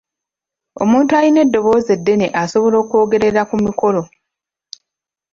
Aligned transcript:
Omuntu 0.83 1.11
ayina 1.19 1.39
eddoboozi 1.45 1.89
eddene 1.97 2.27
asobola 2.41 2.75
okwogerera 2.83 3.41
ku 3.49 3.55
mikolo. 3.65 4.01